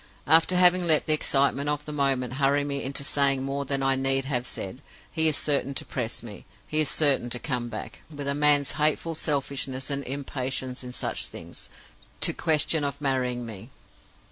[0.25, 3.93] After having let the excitement of the moment hurry me into saying more than I
[3.95, 4.81] need have said,
[5.11, 8.71] he is certain to press me; he is certain to come back, with a man's
[8.71, 11.69] hateful selfishness and impatience in such things,
[12.21, 13.69] to the question of marrying me.